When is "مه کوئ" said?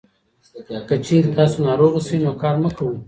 2.63-2.97